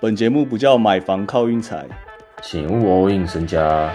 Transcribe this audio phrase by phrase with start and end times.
[0.00, 1.86] 本节目不叫买房靠运财，
[2.42, 3.92] 请勿 all in 身家。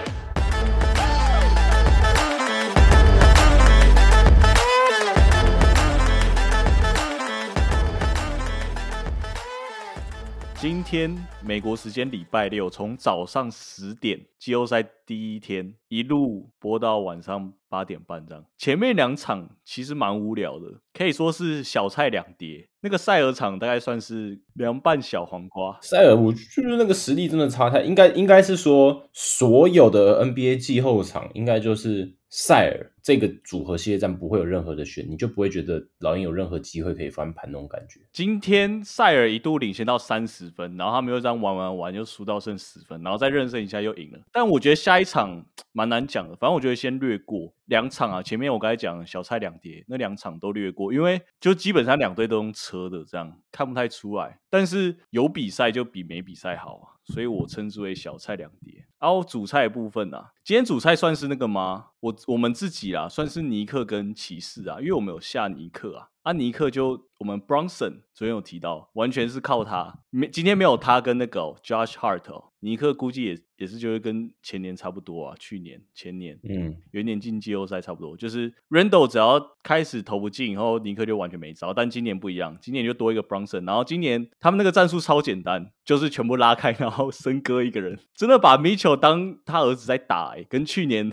[10.58, 11.14] 今天
[11.44, 22.70] 美国时间礼拜六，从早上十点季后赛第一天一路播到晚上八点半，这样前面两场其实蛮无聊的，可以说是小菜两碟。
[22.80, 25.78] 那个塞尔场大概算是凉拌小黄瓜。
[25.82, 38.00] 塞尔，我就是那个实力真的差太，应该应该是说所有的 NBA 季后场应该就是塞尔这个组合系列战不会有任何的选，你就不会觉得老鹰有任何机会可以翻盘那种感觉。
[38.12, 44.18] 今天塞尔一度领先到三十分，然后他们又这样玩玩玩，又输到剩十分，然后再认胜一下又赢了。
[44.32, 48.22] 但我觉得下一场 蛮难讲的，反正我觉得先略过两场啊。
[48.22, 54.40] 前面我刚才讲小菜两碟，那两场都略过，因为就基本上两队都用车的，这样看不太出来。
[54.50, 58.86] 但是有比赛就比没比赛好啊，所以我称之为小菜两碟。
[58.98, 61.86] 然后主菜部分啊，今天主菜算是那个吗？
[62.00, 66.08] 我我们自己啊，算是尼克跟骑士啊，因为我们有下尼克啊。
[66.22, 70.00] 啊，尼克就我们 Bronson 昨天有提到，完全是靠他。
[70.10, 78.16] 没今天没有他跟那个 Josh Hart 哦，尼克估计也也是就是跟前年差不多啊，去年前年嗯，元年进季后赛差不多。
[78.16, 81.72] 就是 Randle 只要开始投不进，然后尼克就完全没招。
[81.72, 91.10] 但今年不一样，今年就多一个 Bronson，然后今年他们那个战术超简单，就是全部拉开，然后森哥一个人，真的把 Mitchell 当他儿子在打、欸，跟去年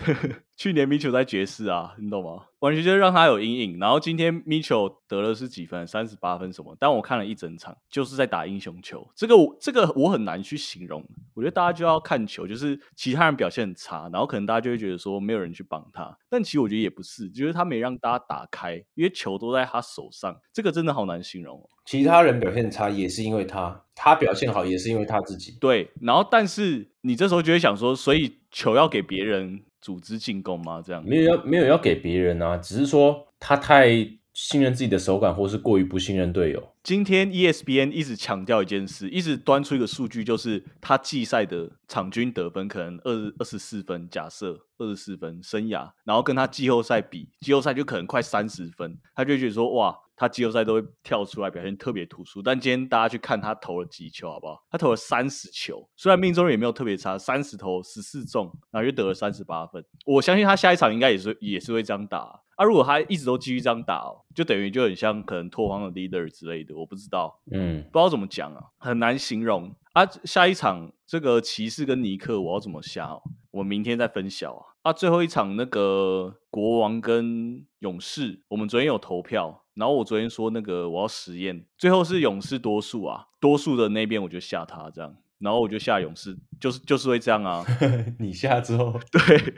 [0.55, 2.43] 去年 Mitchell 在爵士啊，你懂吗？
[2.59, 3.79] 完全就是让他有阴影。
[3.79, 5.85] 然后今天 Mitchell 得了是几分？
[5.94, 6.75] 三十八分什么？
[6.80, 9.08] 但我看了一整场，就是在打英雄球。
[9.16, 11.05] 这个我这个我很难去形容。
[11.36, 16.17] 我觉得大家就要看球，就是其他人表现很差，然后可能大家就会觉得说没有人去帮他。
[16.27, 20.36] 但其实我觉得也不是，就是他没让大家打开，因为球都在他手上。
[20.52, 21.69] 这个真的好难形容哦。
[21.86, 25.55] 其他人表现差也是因为他，他表现好也是因为他自己。
[25.61, 30.81] 对，然后但是你这时候就会想说，所以球要给别人组织进攻吗？
[30.83, 33.89] 这样没有要没有要给别人啊，只是说他太
[34.33, 36.76] 信任自己的手感，或是过于不信任队友。
[36.82, 52.42] 今天 ESPN 一直强调一件事，一直端出一个数据，就是他季赛的场均得分可能二二十四分，假设二十四分生涯，然后跟他季后赛比，季后赛就可能快三十分，他就觉得说哇，他季后赛都会跳出来表现特别突出。
[52.42, 54.58] 但今天大家去看他投了几球，好不好？
[54.70, 59.86] 他投了三十球，虽然命中率也没有特别差，三十投十四中，然后就得了三十八分。
[60.05, 62.42] 我相信他下一场应该也是也是会这样打。
[62.64, 70.05] 如果他一直都继续这样打、哦，就等于就很像可能拓荒的 leader 之类的，我不知道，嗯，不知道怎么讲啊，很难形容啊。
[70.23, 73.21] 下一场这个骑士跟尼克，我要怎么下、哦？
[73.52, 74.65] 我明天再分晓啊。
[74.83, 87.63] 啊，最后一场那个国王跟勇士，我们昨天有投票，然后我昨天说那个我要实验，最后是勇士多数啊，多数的那边我就下他这样，然后我就下勇士，就是就是会这样啊。
[88.19, 89.53] 你下之后，对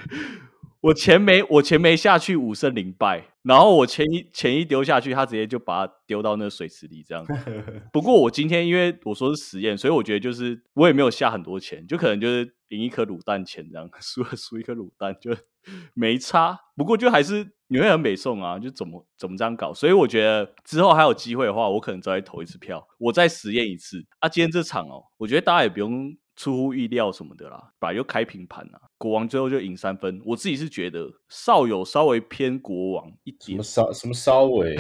[0.86, 7.26] 我钱没我钱没下去，五胜零败，然后我钱一钱一丢下去，他直接就把它丢到那个水池里这样。
[7.92, 15.36] 不过我今天因为我说是实验，所以我觉得就是我也没有下很多钱，就可能就是赢一颗卤蛋钱这样， 输了输一颗卤蛋就
[15.96, 16.60] 没差。
[16.76, 19.74] 不过就还是你会很美送啊，就怎么怎么这样搞。
[19.74, 24.06] 所以我觉得之后还有机会的话，我可能再投一次票，我再实验一次。
[24.20, 30.22] 啊，今天这场哦，我觉得大家也不用出乎意料什么的啦，本来就开平盘啦，国王最后就赢三分。
[30.26, 34.76] 我自己是觉得少有稍微偏国王一点什么，稍什么稍微，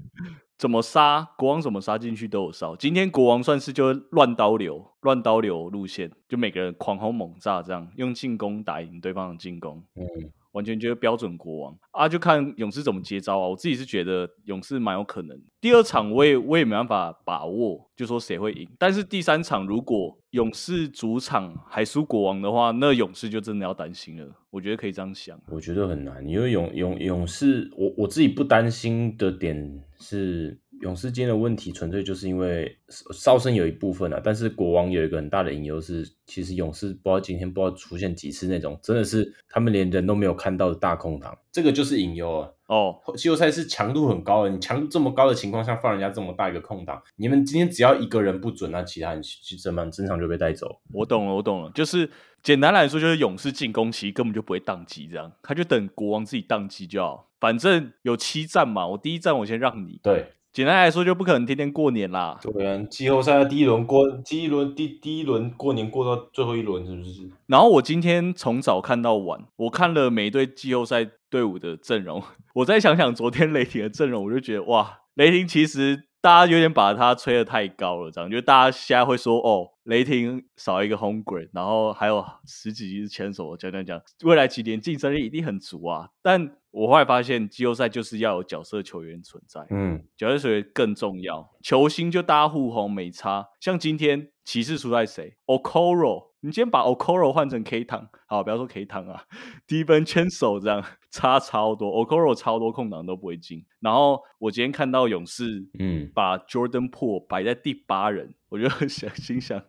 [0.58, 2.76] 怎么杀国王怎么杀进去都有烧。
[2.76, 9.82] 今天国王算是就乱刀流，乱刀流路线，就每个人狂轰猛炸，这样用进攻打赢对方的进攻。
[9.94, 10.04] 嗯，
[10.52, 13.48] 完全就是标准国王啊，就看勇士怎么接招啊。
[13.48, 15.38] 我自己是觉得勇士蛮有可能。
[15.60, 18.68] 第二场我也我也没办法把握，就说谁会赢。
[18.78, 24.28] 但是第三场如果勇士主场还输国王的话，那勇士就真的要担心了。
[24.50, 25.40] 我觉得可以这样想。
[25.48, 30.58] 我觉得很难，因为勇勇勇士，我我自己不担心的点是。
[30.80, 32.78] 勇士间的问题纯粹就是因为
[33.12, 42.50] 哨声有一部分啊，但是国王有一个很大的隐忧是，其实勇士不知道今天不知道出现几次那种，真的是他们连人都没有看到的大空档，这个就是隐忧啊。
[42.68, 50.78] 哦，季后赛是强度很高的，你强度这么高的情况下放人家这么大一个空档，你们今天只要一个人不准，那其他人去整满正常就被带走。
[50.92, 52.10] 我懂了，我懂了，就是
[52.42, 59.98] 简单来说，就是勇士进攻期根本就不会宕机，这样他就等国王自己宕机就好，反正有七战嘛，我第一战我先让你。
[60.02, 60.26] 对，
[60.58, 62.36] 简单来说，就不可能天天过年啦。
[62.42, 67.30] 对啊，季后赛第一轮过，第一轮第第一轮过年过到最后一轮，是不是？
[67.46, 72.20] 然后我今天从早看到晚，我看了每队季后赛队伍的阵容，
[72.56, 86.10] 我再想想昨天雷霆的阵容，我就觉得哇，雷霆其实大家有点把它吹得太高了，这样就大家现在会说哦，雷霆少一个 home grade，然后还有十几支牵手，讲讲讲，未来几年竞争力一定很足啊。
[86.20, 93.48] 但我后来发现，季后赛就是要有角色球员存在，嗯，角色球员更重要，球星就大家互轰没差。
[93.60, 99.24] 像今天骑士出在谁？Okoro，你今天把 Okoro 换成 K 汤，好，不要说 K 汤啊，
[99.66, 103.64] 低分牵手这样差超多，Okoro 超多空档都不会进。
[103.80, 109.60] 然后我今天看到勇士，嗯把 Jordan p o o 摆在第八人，我就 想心想，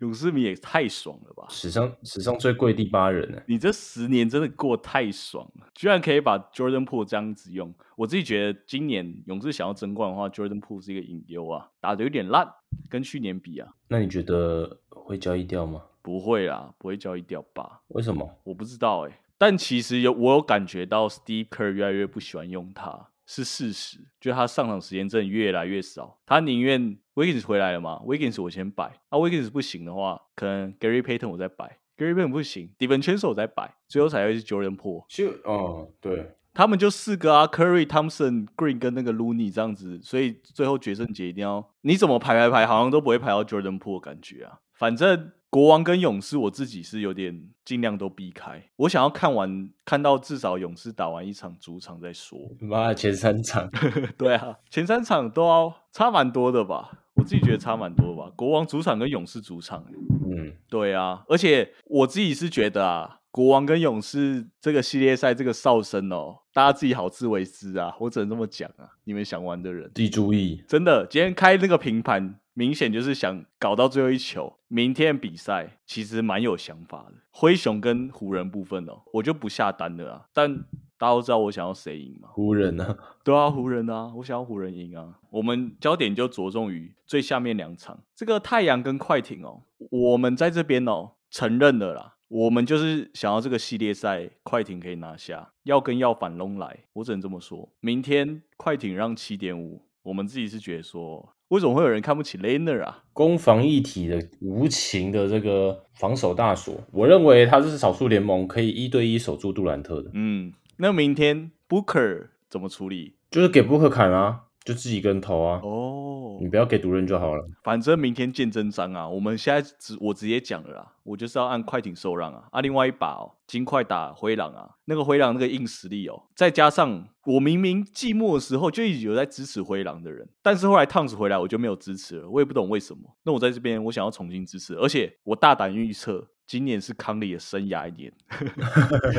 [0.00, 1.46] 勇士迷也太爽了吧！
[1.50, 3.42] 史上史上最贵第八人呢。
[3.48, 7.74] 你这十年真的过太爽了，居然可以把 Jordan p o o 这样子用。
[7.96, 12.46] 我自己觉得今年勇士想要争冠的话，Jordan p o o 是一个隐忧啊，打的有点烂，
[12.88, 15.82] 跟去年比啊，那你觉得会交易掉吗？
[16.06, 17.80] 不会啦，不会交易掉吧？
[17.88, 18.38] 为什么？
[18.44, 23.98] 我不知道哎、但其实有我有感觉到 Steve Kerr 越来越不喜欢用他，是事实。
[24.20, 33.02] 就他上场时间真的越来越少，他宁愿 Wiggins 回来了嘛，Wiggins 我先摆，啊 Wiggins 不行的话，可能 Gary Payton 我再摆，Gary Payton 不行 d e v o n
[33.02, 43.90] c h a n e 我再摆，最后才会是 Jordan o o 就哦，对，他们就四个啊，Curry、Thompson、Green 跟那个 Looney 这样子，所以最后决胜节一定要你怎么排排排，好像都不会排到 Jordan p
[43.90, 44.60] o o 感觉啊。
[44.72, 48.70] 反正国王跟勇士，我自己是有点尽量都避开。
[48.76, 52.38] 我想要看完看到至少勇士打完一场主场再说。
[52.60, 53.70] 妈的前三场，
[54.16, 56.90] 对啊，前三场都要差蛮多的吧？
[57.16, 58.32] 我自己觉得差蛮多的吧。
[58.34, 59.92] 国王主场跟勇士主场、欸
[60.30, 68.88] 嗯，对啊，而且我自己是觉得啊，国王跟勇士这个系列赛这个哨声哦，大家自己好自为之啊，我只能这么讲啊。
[69.04, 70.64] 你们想玩的人，自己注意。
[70.66, 74.56] 真的，今天开那个平盘，明显就是想搞到最后一球。
[74.68, 80.24] 明天比赛其实蛮有想法的，灰熊跟湖人部分哦，我就不下单了啊。
[80.32, 80.64] 但
[80.96, 82.30] 大家都知道我想要谁赢嘛？
[82.32, 82.96] 湖人啊？
[83.22, 85.18] 对啊，湖人啊，我想要湖人赢啊。
[85.28, 89.60] 我们焦点就着重于最下面两场，这个太阳跟快艇哦，
[89.90, 97.68] 我们在这边哦承认了啦，我们就是想要这个系列赛快艇可以拿下，要跟要反拢来，我只能这么说。
[97.80, 103.04] 明天快艇让七点五，我们自己是觉得说，为什么会有人看不起 Laner 啊？
[103.12, 113.14] 攻防一体的无情的这个防守大锁，我认为他是少数联盟可以一对一守住杜兰特的，嗯，那明天 Booker 怎么处理？
[113.30, 117.44] 就是给 Booker 砍啊，就自己跟投啊，哦你，不要给独任就好了。
[117.62, 119.08] 反正明天见真章啊！
[119.08, 122.44] 我们现在直我直接讲了啦，我就是要按快艇受让啊！
[122.50, 133.02] 啊，另外一把哦，金块打灰狼啊，那个灰狼那个硬实力哦，再加上我明明寂寞的时候就一直有在支持灰狼的人，但是后来烫子回来我就没有支持了，我也不懂为什么。
[133.24, 136.28] 那我在这边我想要重新支持，而且我大胆预测。
[136.46, 138.12] 今年是康利的生涯一年，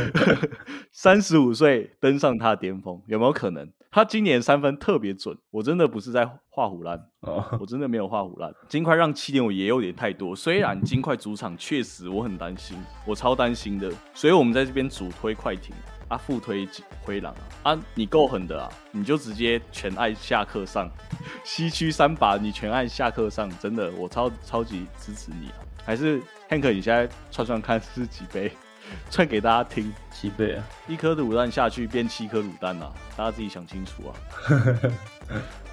[0.91, 3.69] 三十五岁登上他的巅峰，有没有可能？
[3.91, 8.53] 他今年三分特别准，我真的不是在画虎烂，哦，我真的没有画虎烂。
[8.69, 15.73] 金块让七点五也有点太多，虽然金块主场确实我很担心，我超担心的，所以我们在这边主推快艇
[16.09, 16.67] 啊，副推
[17.01, 17.33] 灰狼
[17.63, 20.89] 啊，啊，你够狠的啊，你就直接全按下课上，
[21.43, 25.66] 西区三把你全按下课上，真的我超超级支持你啊！
[25.87, 28.51] 还是 Hank，你现在串串看是几杯，
[29.09, 34.11] 串给大家听，七倍啊，一颗卤蛋下去变七颗卤蛋啊，大家自己想清楚啊。